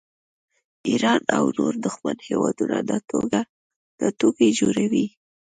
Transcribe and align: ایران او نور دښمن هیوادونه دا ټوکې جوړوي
ایران 0.87 1.21
او 1.37 1.45
نور 1.57 1.73
دښمن 1.85 2.17
هیوادونه 2.27 2.77
دا 3.99 4.07
ټوکې 4.19 4.49
جوړوي 4.59 5.05